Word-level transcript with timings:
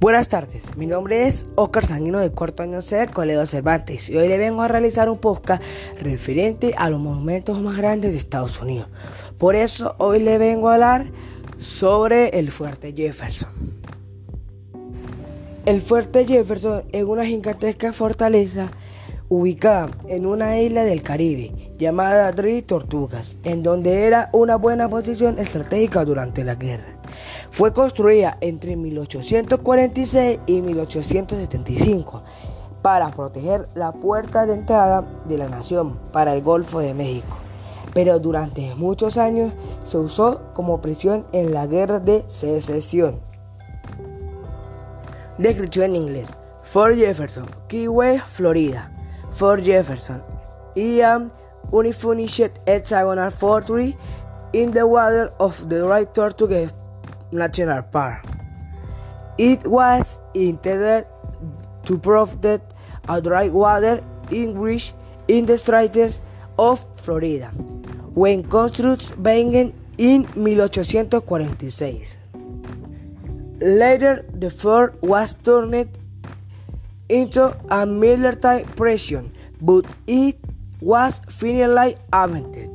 Buenas 0.00 0.30
tardes, 0.30 0.78
mi 0.78 0.86
nombre 0.86 1.28
es 1.28 1.44
Oscar 1.56 1.84
Sanguino 1.84 2.20
de 2.20 2.30
cuarto 2.30 2.62
año 2.62 2.80
C 2.80 3.06
Colegio 3.08 3.46
Cervantes 3.46 4.08
y 4.08 4.16
hoy 4.16 4.28
le 4.28 4.38
vengo 4.38 4.62
a 4.62 4.68
realizar 4.68 5.10
un 5.10 5.18
podcast 5.18 5.62
referente 6.00 6.72
a 6.78 6.88
los 6.88 6.98
monumentos 6.98 7.60
más 7.60 7.76
grandes 7.76 8.12
de 8.12 8.18
Estados 8.18 8.62
Unidos. 8.62 8.88
Por 9.36 9.56
eso 9.56 9.96
hoy 9.98 10.20
le 10.20 10.38
vengo 10.38 10.70
a 10.70 10.74
hablar 10.76 11.12
sobre 11.58 12.30
el 12.38 12.50
Fuerte 12.50 12.94
Jefferson. 12.96 13.50
El 15.66 15.82
Fuerte 15.82 16.26
Jefferson 16.26 16.84
es 16.92 17.04
una 17.04 17.26
gigantesca 17.26 17.92
fortaleza 17.92 18.70
ubicada 19.30 19.90
en 20.08 20.26
una 20.26 20.58
isla 20.58 20.84
del 20.84 21.02
Caribe 21.02 21.72
llamada 21.78 22.32
Tres 22.32 22.66
Tortugas, 22.66 23.38
en 23.44 23.62
donde 23.62 24.04
era 24.04 24.28
una 24.32 24.56
buena 24.56 24.88
posición 24.88 25.38
estratégica 25.38 26.04
durante 26.04 26.44
la 26.44 26.56
guerra. 26.56 27.00
Fue 27.50 27.72
construida 27.72 28.36
entre 28.40 28.76
1846 28.76 30.40
y 30.46 30.60
1875 30.60 32.22
para 32.82 33.10
proteger 33.12 33.68
la 33.74 33.92
puerta 33.92 34.46
de 34.46 34.54
entrada 34.54 35.22
de 35.26 35.38
la 35.38 35.48
nación 35.48 35.98
para 36.12 36.34
el 36.34 36.42
Golfo 36.42 36.80
de 36.80 36.92
México, 36.92 37.38
pero 37.94 38.18
durante 38.18 38.74
muchos 38.74 39.16
años 39.16 39.52
se 39.84 39.96
usó 39.96 40.42
como 40.54 40.80
prisión 40.80 41.24
en 41.32 41.54
la 41.54 41.68
guerra 41.68 42.00
de 42.00 42.24
secesión. 42.26 43.20
Descripción 45.38 45.94
en 45.94 45.96
inglés. 45.96 46.30
Fort 46.62 46.96
Jefferson, 46.96 47.46
Key 47.68 47.88
West, 47.88 48.26
Florida. 48.26 48.92
Fort 49.32 49.62
Jefferson 49.62 50.22
Ian 50.76 51.30
unfinished 51.72 52.58
hexagonal 52.66 53.30
fortress 53.30 53.94
in 54.52 54.70
the 54.70 54.86
water 54.86 55.32
of 55.38 55.68
the 55.68 55.84
Right 55.84 56.12
Tortuga 56.12 56.70
National 57.32 57.82
Park. 57.82 58.24
It 59.38 59.66
was 59.66 60.18
intended 60.34 61.06
to 61.84 61.98
provide 61.98 62.60
a 63.08 63.20
dry 63.20 63.48
water 63.48 64.02
English 64.30 64.92
in 65.28 65.46
the 65.46 65.56
straits 65.56 66.20
of 66.58 66.84
Florida 66.96 67.48
when 68.14 68.42
construction 68.42 69.22
began 69.22 69.72
in 69.98 70.22
1846. 70.34 72.16
Later, 73.60 74.24
the 74.34 74.50
fort 74.50 75.00
was 75.02 75.34
turned 75.34 75.88
into 77.10 77.54
a 77.70 77.84
military 77.84 78.64
prison, 78.76 79.32
but 79.60 79.84
it 80.06 80.38
was 80.80 81.20
finally 81.28 81.96
abandoned. 82.12 82.70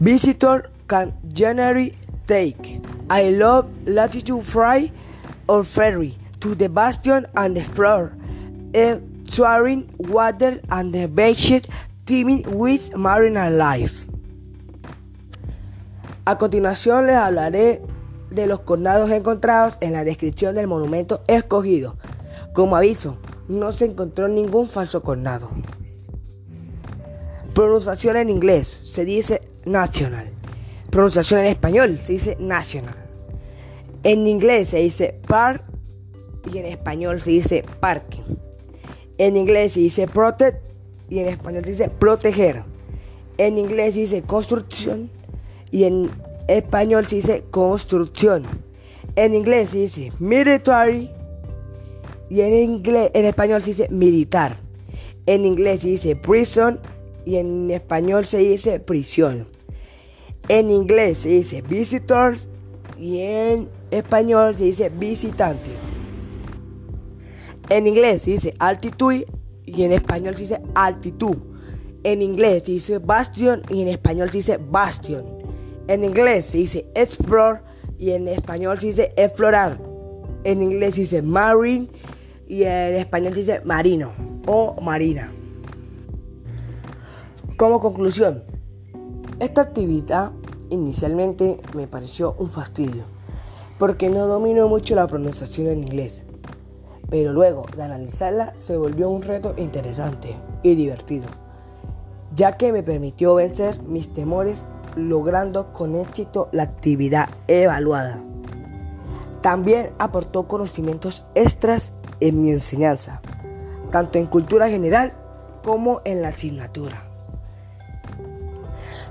Visitors 0.00 0.66
can 0.88 1.14
generally 1.32 1.94
take 2.26 2.80
a 3.10 3.30
low 3.36 3.70
latitude 3.86 4.44
flight 4.44 4.92
or 5.48 5.64
ferry 5.64 6.14
to 6.40 6.54
the 6.54 6.68
bastion 6.68 7.26
and 7.36 7.56
explore 7.56 8.12
exploring 8.74 9.88
water 9.98 10.60
and 10.70 10.92
the 10.92 11.06
beaches 11.08 11.66
teeming 12.06 12.42
with 12.56 12.94
marine 12.96 13.58
life. 13.58 14.06
A 16.24 16.36
continuación 16.38 17.06
les 17.06 17.16
hablaré 17.16 17.82
de 18.30 18.46
los 18.46 18.60
condados 18.60 19.10
encontrados 19.10 19.76
en 19.80 19.92
la 19.92 20.04
descripción 20.04 20.54
del 20.54 20.68
monumento 20.68 21.22
escogido. 21.26 21.96
Como 22.52 22.76
aviso, 22.76 23.16
no 23.48 23.72
se 23.72 23.84
encontró 23.84 24.28
ningún 24.28 24.68
falso 24.68 25.02
condado. 25.02 25.50
Pronunciación 27.54 28.16
en 28.16 28.30
inglés 28.30 28.80
se 28.84 29.04
dice 29.04 29.42
national. 29.64 30.30
Pronunciación 30.90 31.40
en 31.40 31.46
español 31.46 31.98
se 32.02 32.14
dice 32.14 32.36
national. 32.40 32.96
En 34.02 34.26
inglés 34.26 34.70
se 34.70 34.78
dice 34.78 35.20
park 35.26 35.62
y 36.52 36.58
en 36.58 36.66
español 36.66 37.20
se 37.20 37.30
dice 37.30 37.64
parking. 37.80 38.22
En 39.18 39.36
inglés 39.36 39.74
se 39.74 39.80
dice 39.80 40.08
protect 40.08 40.58
y 41.08 41.18
en 41.18 41.28
español 41.28 41.62
se 41.64 41.70
dice 41.70 41.90
proteger. 41.90 42.62
En 43.38 43.58
inglés 43.58 43.94
se 43.94 44.00
dice 44.00 44.22
construcción 44.22 45.10
y 45.70 45.84
en 45.84 46.10
español 46.48 47.06
se 47.06 47.16
dice 47.16 47.44
construcción. 47.50 48.44
En 49.16 49.34
inglés 49.34 49.70
se 49.70 49.78
dice 49.78 50.12
military 50.18 51.10
y 52.30 52.40
en 52.42 52.54
inglés 52.54 53.10
en 53.12 53.26
español 53.26 53.60
se 53.60 53.70
dice 53.70 53.88
militar. 53.90 54.56
En 55.26 55.44
inglés 55.44 55.80
se 55.80 55.88
dice 55.88 56.16
prison 56.16 56.78
y 57.26 57.36
en 57.36 57.70
español 57.70 58.24
se 58.24 58.38
dice 58.38 58.78
prisión. 58.80 59.48
En 60.48 60.70
inglés 60.70 61.18
se 61.18 61.28
dice 61.28 61.60
visitor 61.62 62.36
y 62.98 63.18
en 63.18 63.68
español 63.90 64.54
se 64.54 64.64
dice 64.64 64.88
visitante. 64.88 65.70
En 67.68 67.86
inglés 67.86 68.22
se 68.22 68.32
dice 68.32 68.54
altitud 68.58 69.24
y 69.66 69.82
en 69.82 69.92
español 69.92 70.34
se 70.34 70.42
dice 70.42 70.60
altitud. 70.74 71.36
En 72.04 72.22
inglés 72.22 72.62
se 72.64 72.72
dice 72.72 72.98
bastion 72.98 73.62
y 73.68 73.82
en 73.82 73.88
español 73.88 74.30
se 74.30 74.38
dice 74.38 74.56
bastion. 74.56 75.24
En 75.88 76.04
inglés 76.04 76.46
se 76.46 76.58
dice 76.58 76.86
explore 76.94 77.60
y 77.98 78.12
en 78.12 78.28
español 78.28 78.78
se 78.78 78.86
dice 78.86 79.12
explorar. 79.16 79.80
En 80.44 80.62
inglés 80.62 80.94
se 80.94 81.02
dice 81.02 81.22
marine 81.22 81.88
y 82.50 82.64
en 82.64 82.96
español 82.96 83.32
dice 83.32 83.60
marino 83.64 84.12
o 84.48 84.74
marina. 84.82 85.32
Como 87.56 87.80
conclusión, 87.80 88.42
esta 89.38 89.60
actividad 89.60 90.32
inicialmente 90.68 91.60
me 91.76 91.86
pareció 91.86 92.34
un 92.38 92.48
fastidio, 92.48 93.04
porque 93.78 94.10
no 94.10 94.26
domino 94.26 94.66
mucho 94.66 94.96
la 94.96 95.06
pronunciación 95.06 95.68
en 95.68 95.78
inglés, 95.78 96.24
pero 97.08 97.32
luego 97.32 97.66
de 97.76 97.84
analizarla 97.84 98.52
se 98.56 98.76
volvió 98.76 99.10
un 99.10 99.22
reto 99.22 99.54
interesante 99.56 100.34
y 100.64 100.74
divertido, 100.74 101.28
ya 102.34 102.56
que 102.56 102.72
me 102.72 102.82
permitió 102.82 103.36
vencer 103.36 103.80
mis 103.84 104.12
temores 104.12 104.66
logrando 104.96 105.72
con 105.72 105.94
éxito 105.94 106.48
la 106.50 106.64
actividad 106.64 107.28
evaluada. 107.46 108.24
También 109.40 109.92
aportó 109.98 110.48
conocimientos 110.48 111.26
extras 111.36 111.92
en 112.20 112.42
mi 112.42 112.50
enseñanza, 112.50 113.20
tanto 113.90 114.18
en 114.18 114.26
cultura 114.26 114.68
general 114.68 115.12
como 115.62 116.00
en 116.04 116.22
la 116.22 116.28
asignatura. 116.28 117.02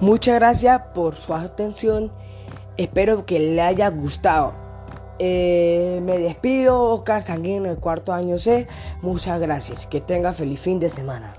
Muchas 0.00 0.34
gracias 0.34 0.80
por 0.94 1.16
su 1.16 1.34
atención. 1.34 2.12
Espero 2.76 3.24
que 3.24 3.38
le 3.38 3.62
haya 3.62 3.88
gustado. 3.90 4.52
Eh, 5.18 6.00
me 6.02 6.18
despido, 6.18 6.82
Oscar 6.82 7.22
Sanguino 7.22 7.68
del 7.68 7.78
cuarto 7.78 8.12
año 8.12 8.38
C. 8.38 8.66
Muchas 9.00 9.40
gracias. 9.40 9.86
Que 9.86 10.00
tenga 10.00 10.32
feliz 10.32 10.60
fin 10.60 10.80
de 10.80 10.90
semana. 10.90 11.34